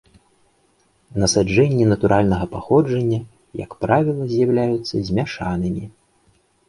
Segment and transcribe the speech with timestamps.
[1.23, 3.19] Насаджэнні натуральнага паходжання,
[3.63, 5.85] як правіла, з'яўляюцца змяшанымі.